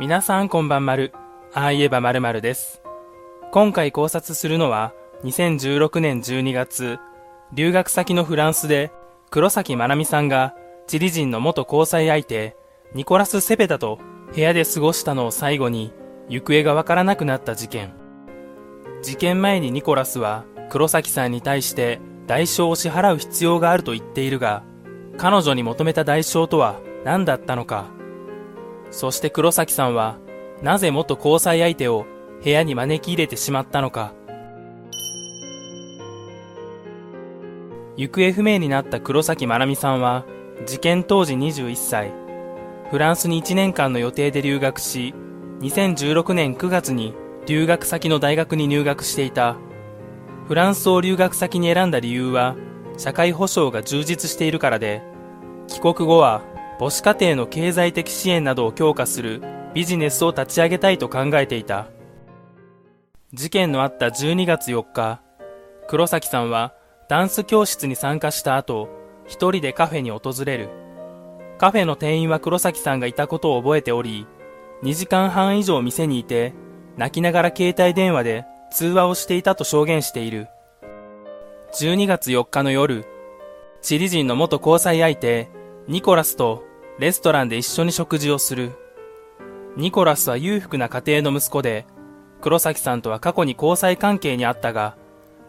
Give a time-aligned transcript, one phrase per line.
[0.00, 1.12] 皆さんこんばんまる。
[1.52, 2.80] ああ言えばまるまるです。
[3.52, 4.94] 今回考察するのは、
[5.24, 6.98] 2016年12月、
[7.52, 8.92] 留学先のフランスで、
[9.28, 10.54] 黒崎まなみさんが、
[10.86, 12.56] チリ人の元交際相手、
[12.94, 13.98] ニコラス・セペダと
[14.34, 15.92] 部屋で過ごしたのを最後に、
[16.30, 17.92] 行方がわからなくなった事件。
[19.02, 24.62] 事件前にニコラスは、黒崎さんに対して代償を支払う必要があると言っているが、
[25.18, 27.99] 彼女に求めた代償とは何だったのか。
[28.90, 30.18] そして黒崎さんは、
[30.62, 32.06] なぜ元交際相手を
[32.42, 34.12] 部屋に招き入れてしまったのか。
[37.96, 40.24] 行方不明になった黒崎まなみさんは、
[40.66, 42.12] 事件当時21歳。
[42.90, 45.14] フランスに1年間の予定で留学し、
[45.60, 47.14] 2016年9月に
[47.46, 49.56] 留学先の大学に入学していた。
[50.48, 52.56] フランスを留学先に選んだ理由は、
[52.96, 55.02] 社会保障が充実しているからで、
[55.68, 56.42] 帰国後は
[56.80, 59.42] 母子家庭の経済的支援などを強化する
[59.74, 61.88] ビジネスを立ち上げたいと考えていた。
[63.34, 65.20] 事件のあった12月4日、
[65.88, 66.72] 黒崎さんは
[67.06, 68.88] ダンス教室に参加した後、
[69.26, 70.70] 一人でカフェに訪れる。
[71.58, 74.26] カフェの店員は黒崎さんがいたことを覚えており、
[74.82, 76.54] 2時間半以上店にいて、
[76.96, 80.48] 泣きながら携帯電話で通話をしていたと証言している。
[81.78, 83.04] 12月4日の夜、
[83.82, 85.50] チリ人の元交際相手、
[85.86, 86.69] ニコラスと
[87.00, 88.72] レストランで一緒に食事をする。
[89.74, 91.86] ニコラスは裕福な家庭の息子で、
[92.42, 94.98] 黒崎さんとは過去に交際関係にあったが、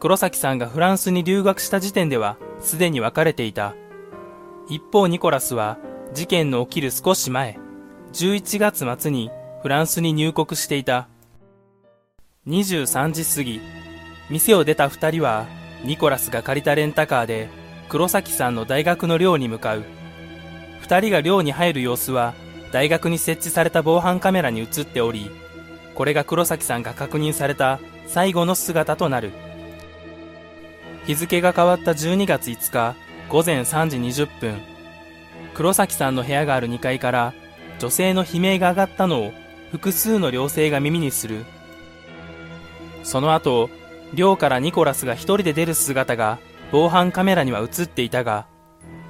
[0.00, 3.74] 黒崎さんがフランスに留学した時点ではすでに別れていた。
[4.70, 5.76] 一方ニコラスは
[6.14, 7.58] 事件の起きる少し前、
[8.14, 11.08] 11月末にフランスに入国していた。
[12.46, 13.60] 23時過ぎ、
[14.30, 15.44] 店を出た二人は
[15.84, 17.50] ニコラスが借りたレンタカーで
[17.90, 19.84] 黒崎さんの大学の寮に向かう。
[20.84, 22.34] 二人が寮に入る様子は
[22.70, 25.30] 大学に設置された防犯カメラに映っており、
[25.94, 29.32] これが黒崎さんが確認された最後の姿となる。
[31.06, 32.94] 日付が変わった12月5日
[33.30, 34.60] 午前3時20分、
[35.54, 37.32] 黒崎さんの部屋がある2階から
[37.78, 39.32] 女性の悲鳴が上がったのを
[39.70, 41.46] 複数の寮生が耳にする。
[43.04, 43.70] その後、
[44.12, 46.38] 寮からニコラスが一人で出る姿が
[46.70, 48.52] 防犯カメラには映っていたが、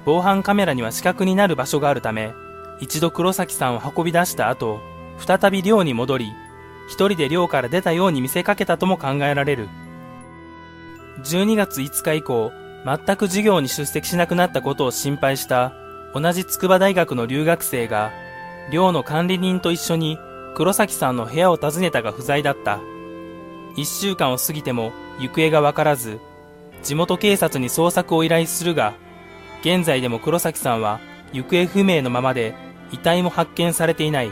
[0.04, 2.32] 防犯カメラには死角になる場所があるため、
[2.80, 4.80] 一度黒崎さんを運び出した後、
[5.18, 6.32] 再び寮に戻り、
[6.88, 9.68] 一人で寮から出たように見せかけたとも考えられる。
[11.22, 12.52] 12月5日以降、
[12.84, 15.72] 全く授業に出席しなくなったことを心配した
[16.14, 18.10] 同じ筑波大学の留学生が、
[18.70, 20.18] 寮の管理人と一緒に
[20.54, 22.78] 黒崎さんの部屋を訪ねたが不在だった。
[23.76, 26.20] 一週間を過ぎても行方がわからず、
[26.82, 28.94] 地元警察に捜索を依頼するが、
[29.64, 31.00] 現在でも黒崎さんは
[31.32, 32.54] 行方不明のままで
[32.92, 34.30] 遺体も発見されていない。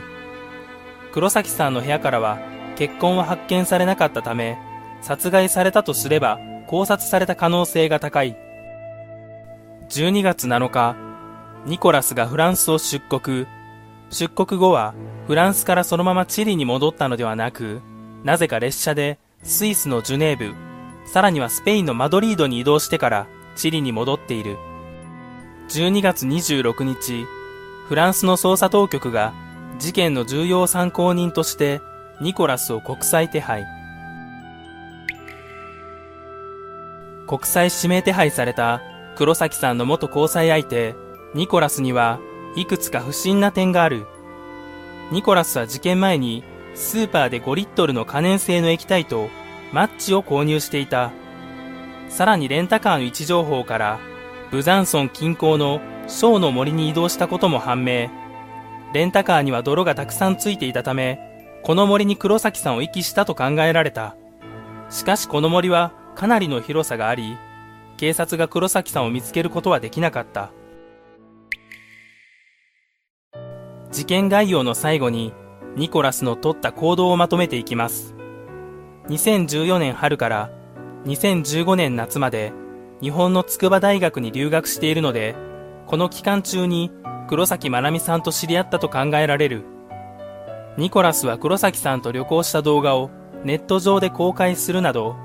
[1.11, 2.37] 黒崎さんの部屋からは
[2.75, 4.59] 血痕は発見されなかったため、
[5.01, 8.37] 殺害されたとすれば考察された可能性が高い。
[9.89, 10.95] 12月7日、
[11.65, 13.47] ニコラスがフランスを出国。
[14.11, 14.93] 出国後は
[15.25, 17.81] フランスからそのままチリに戻ったのではなく、
[18.23, 20.53] なぜか列車でスイスのジュネーブ、
[21.07, 24.57] さらにはスペインのマドリードに移動してからチリに戻っている。
[25.69, 27.25] 12月26日、
[27.87, 29.33] フランスの捜査当局が
[29.79, 31.81] 事件の重要参考人として
[32.21, 33.65] ニコラスを国際手配。
[37.27, 38.81] 国際指名手配された
[39.15, 40.95] 黒崎さんの元交際相手、
[41.33, 42.19] ニコラスには
[42.55, 44.05] いくつか不審な点がある。
[45.11, 46.43] ニコラスは事件前に
[46.75, 49.29] スーパーで5リットルの可燃性の液体と
[49.71, 51.11] マッチを購入していた。
[52.09, 53.99] さらにレンタカーの位置情報から
[54.53, 58.11] ブザンソン近郊のショーの森に移動したことも判明。
[58.93, 61.19] レンタカーには泥がたくさんついていたため、
[61.63, 64.15] この森に黒崎さんを遺棄したと考えられた。
[64.91, 67.35] しかしこの森はかなりの広さがあり、
[67.97, 70.51] 警察が黒崎さんを見つけることはできなかった。
[73.89, 75.33] 事件概要の最後に、
[75.75, 78.13] ニコラスの取った行動をまとめていきます。
[79.07, 80.51] 2014年春から
[81.05, 82.53] 2015年夏まで
[83.03, 85.35] 日本の筑波大学に留学しているので、
[85.87, 86.89] この期間中に
[87.27, 89.65] 黒崎まなみさんと知り合ったと考えられる。
[90.77, 93.11] ニコラスは黒崎さんと旅行した動画を
[93.43, 95.17] ネット上で公開するなど、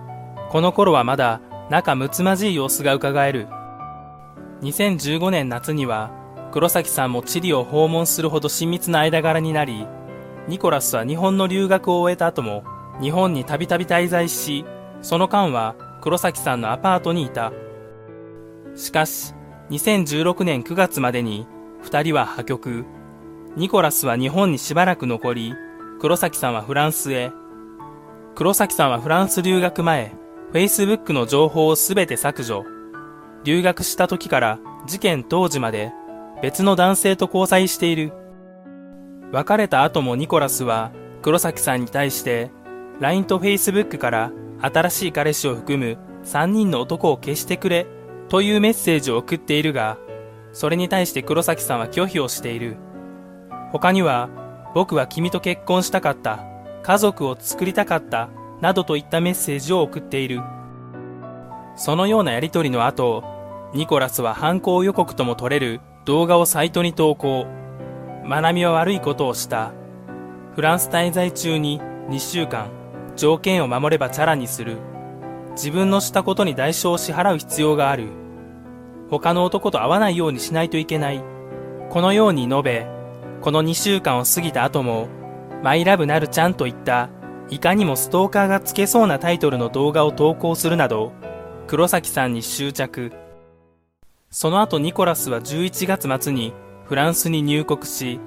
[0.50, 1.40] この頃はまだ
[1.70, 3.46] 仲睦まじい様子が伺える。
[4.62, 6.10] 2015年夏には
[6.50, 9.86] 黒崎さんもチリを訪問するほど親密な間柄になり、
[10.48, 12.64] ニコラスは日本の留学を終えた後も
[13.00, 14.64] 日本にたびたび滞在し、
[15.00, 17.52] その間は黒崎さんのアパートにいた。
[18.78, 19.34] しかし、
[19.70, 21.46] 2016年9月までに
[21.82, 22.84] 2人は破局。
[23.56, 25.54] ニコラスは日本にしばらく残り、
[26.00, 27.32] 黒崎さんはフランスへ。
[28.36, 30.14] 黒崎さんはフランス留学前、
[30.52, 32.64] Facebook の情報をすべて削除。
[33.42, 35.92] 留学した時から事件当時まで
[36.40, 38.12] 別の男性と交際している。
[39.32, 40.92] 別れた後もニコラスは
[41.22, 42.52] 黒崎さんに対して
[43.00, 44.30] LINE と Facebook から
[44.62, 47.88] 新しい彼氏を含む3人の男を消してくれ
[48.28, 49.96] というメッセージを送っているが、
[50.52, 52.76] それに対して黒崎さんは拒否をしている。
[53.72, 54.28] 他には、
[54.74, 56.44] 僕は君と結婚したかった、
[56.82, 58.28] 家族を作りたかった、
[58.60, 60.42] などといったメッセージを送っている。
[61.76, 63.24] そのようなやりとりの後、
[63.72, 67.46] ニコラスは犯行予告とも取れる動画をサイトに投稿。
[68.24, 69.72] 学びは悪いことをした。
[70.54, 72.68] フランス滞在中に2週間、
[73.16, 74.76] 条件を守ればチャラにする。
[75.52, 78.08] 自分のしたことに代償を支払う必要がある。
[79.10, 81.22] 他の男と会わないようにしないといけない。
[81.90, 82.86] このように述べ、
[83.40, 85.08] この2週間を過ぎた後も、
[85.62, 87.08] マイラブなるちゃんといった、
[87.50, 91.12] いかにもストーカーがつけそうなタイトルの動画を投稿するなど、
[91.66, 93.12] 黒崎さんに執着。
[94.30, 96.52] その後ニコラスは11月末に
[96.84, 98.20] フランスに入国し、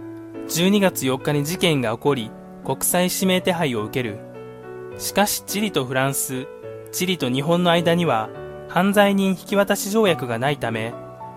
[0.47, 2.31] 12月4日に事件が起こり、
[2.65, 4.17] 国際指名手配を受ける。
[4.97, 6.47] しかしチリとフランス、
[6.91, 8.29] チリと日本の間には
[8.73, 10.93] 犯罪人引き渡し条約がないため、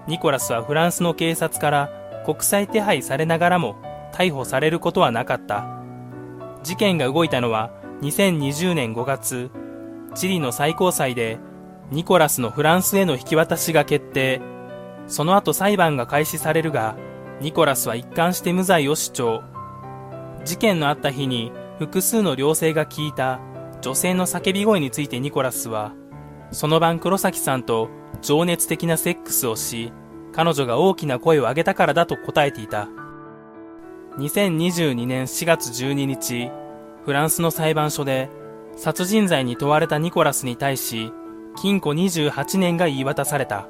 [0.06, 1.90] ニコラスはフランスの警察から
[2.24, 3.74] 国際手配されながらも
[4.12, 5.66] 逮捕されることはなかった。
[6.62, 7.72] 事件が動いたのは
[8.02, 9.50] 2020年5月、
[10.14, 11.40] チリの最高裁で
[11.90, 14.40] ニコラスのフランスへの引き渡しが決定。
[15.08, 16.94] その後裁判が開始されるが、
[17.40, 19.42] ニコラスは一貫して無罪を主張。
[20.44, 21.50] 事件のあった日に
[21.80, 23.40] 複数の寮生が聞いた
[23.80, 25.92] 女性の叫び声についてニコラスは、
[26.50, 27.88] その晩黒崎さんと
[28.22, 29.92] 情熱的なセックスをし、
[30.32, 32.88] 彼女が大きな声を上げたからだと答えていた。
[34.18, 36.50] 2022年4月12日、
[37.04, 38.30] フランスの裁判所で
[38.76, 41.12] 殺人罪に問われたニコラスに対し、
[41.56, 43.68] 禁錮28年が言い渡された。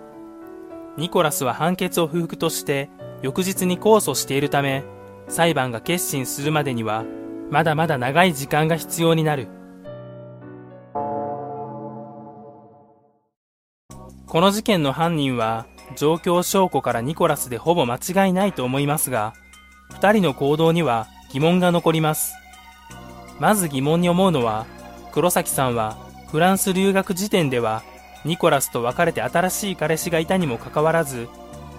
[0.96, 2.88] ニコラスは判決を不服として
[3.22, 4.84] 翌日に控訴しているため、
[5.28, 7.04] 裁判が決心するまでには
[7.50, 9.48] まだまだ長い時間が必要になる。
[14.34, 15.64] この事件の犯人は
[15.94, 19.32] 状況証拠からニコラスでほぼ間違いないと思いますが、
[19.90, 22.34] 2人の行動には疑問が残ります。
[23.38, 24.66] まず疑問に思うのは、
[25.12, 25.96] 黒崎さんは
[26.32, 27.84] フランス留学時点では
[28.24, 31.28] ニコラスと別れて新しい彼氏がいたにもかかわらず、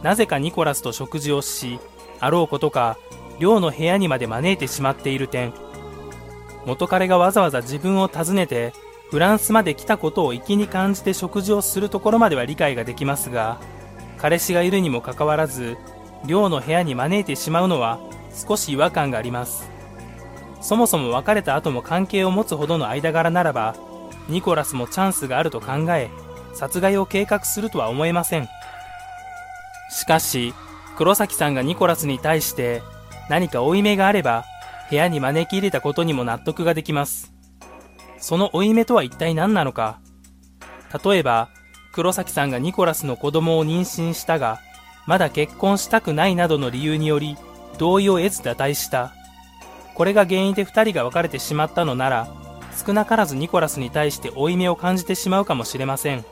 [0.02, 1.82] なぜかニコラスと食事をし、
[2.22, 2.98] あろうことか
[3.38, 5.52] 寮の部屋にまで招いてしまっている点。
[6.66, 8.72] 元彼がわざわざ自分を訪ねて
[9.16, 13.62] フランスまで来たことを粋に感じて食事をするところまでは理解ができますが
[14.18, 15.78] 彼氏がいるにもかかわらず
[16.26, 18.02] 寮の部屋に招いてしまうのは
[18.34, 19.72] 少し違和感があります。
[20.60, 23.78] そもそも別れた後も関係を持つほどの間柄ならば
[24.28, 26.10] ニコラスもチャンスがあると考え
[26.54, 28.50] 殺害を計画するとは思えません。
[29.92, 30.54] しかし
[30.98, 32.84] 黒崎さんがニコラスに対して
[33.30, 34.44] 何か負い目があれば
[34.90, 37.35] 部屋に招き入れたことにも納得ができます。
[38.26, 40.00] その負い目とは一体何なのか
[41.06, 41.50] 例えば、
[41.92, 44.62] 黒崎さんがニコラスの子供を妊娠したが、
[45.06, 47.38] まだ結婚したくないなどの理由により、
[47.78, 49.14] 同意を得ず堕退した。
[49.94, 52.28] これが原因で二人が別れてしまったのなら、
[52.84, 56.26] 少なからずニコラスに対して負い目を感じてしまうかもしれません。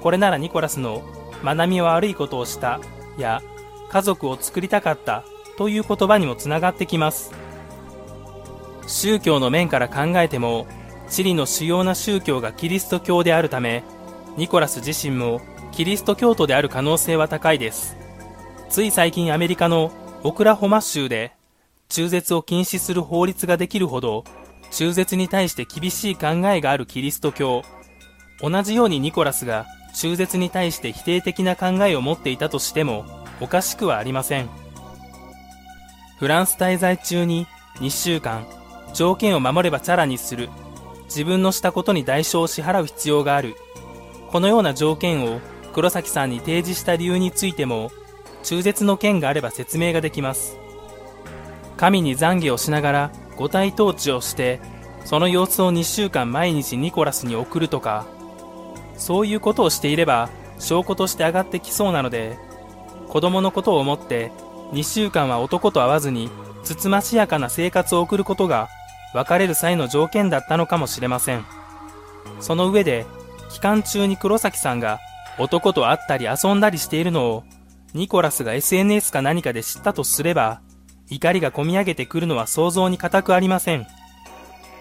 [0.00, 1.02] これならニコラスの、
[1.44, 2.80] 学びは悪いことをした、
[3.18, 3.42] や、
[3.90, 5.24] 家族を作りたかった
[5.58, 7.34] という言葉にもつながってきます。
[8.86, 10.66] 宗教の面から考えても、
[11.08, 13.84] チリの主要な宗教がキリスト教であるため、
[14.36, 15.40] ニコラス自身も
[15.72, 17.96] キリスト教徒である可能性は高いです。
[18.68, 19.92] つい最近アメリカの
[20.24, 21.32] オクラホマ州で
[21.88, 24.24] 中絶を禁止する法律ができるほど
[24.72, 27.62] 中絶に対して厳しい考えがあるキリスト教。
[28.40, 33.06] 同じようにニコラスが中絶に対して否定的な考えを持っていたとしても
[33.40, 34.48] おかしくはありません。
[36.18, 37.46] フランス滞在中に
[37.76, 38.46] 2週間
[38.92, 40.48] 条件を守ればチャラにする。
[41.06, 43.56] 自分のしたことに代償を支払う必要がある。
[44.28, 45.40] このような条件を
[45.72, 47.90] 黒崎さんに提示した理由についても、
[48.42, 50.56] 中絶の件があれば説明ができます。
[51.76, 54.60] 神に懺悔をしながら五体統治をして、
[55.04, 58.06] その様子を2週間毎日ニコラスに送るとか、
[58.96, 62.38] そういうことをしていれば証拠として上がってきそうなので、
[63.08, 64.32] 子供のことを思って
[64.72, 66.28] 2週間は男と会わずに
[66.64, 68.68] つつましやかな生活を送ることが
[69.16, 71.44] 別れる際の条件だったのかもしれません。
[72.40, 73.06] その上で、
[73.48, 75.00] 期間中に黒崎さんが
[75.38, 77.44] 男と会ったり遊んだりしているのを、
[77.94, 80.60] ニコラスが SNS か何かで知ったとすれば、
[81.08, 83.86] 怒りがこみ上げてくるのは想像に難くありません。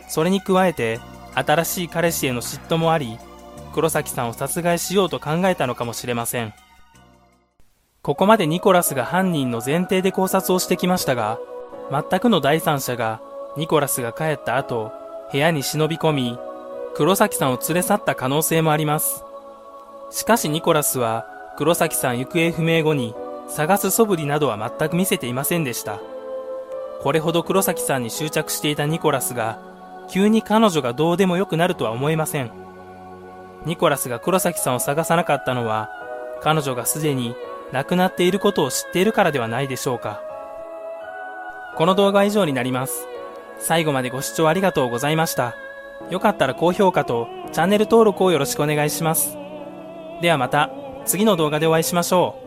[0.09, 0.99] それに加えて、
[1.33, 3.17] 新しい彼氏への嫉妬もあり、
[3.73, 6.53] 黒崎さんを殺害しようと考えたのかもしれません。
[8.01, 11.39] ここまでニコラスが犯人の前提で考察をしてきましたが、
[11.89, 13.21] 全くの第三者が
[13.57, 14.91] ニコラスが帰った後、
[15.31, 16.39] 部屋に忍び込み、
[16.93, 19.23] 黒崎さんを連れ去った可能性もあります。
[20.11, 21.25] しかしニコラスは
[21.57, 23.15] 黒崎さん行方不明後に
[23.47, 25.99] 探す素振りなどは全く見せていませんでした。
[27.01, 29.59] これほど黒崎さんに執着していたニコラスが
[30.09, 32.51] 急に彼女がどうでもよくなるとは思えません。
[33.65, 35.89] ニコラスが黒崎さんを探さなかったのは
[36.41, 37.35] 彼女がすでに
[37.71, 40.21] 亡くなっていることを知っているからではないでしょうか。
[41.75, 43.07] この動画は以上になります。
[43.59, 45.55] 最後までご視聴ありがとうございました。
[46.09, 49.37] よかったら高評価とチャンネル登録をよろしくお願いします。
[50.21, 50.69] ではまた
[51.05, 52.44] 次の動画でお会いしましょう。